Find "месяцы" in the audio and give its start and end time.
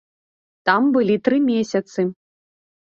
1.51-2.11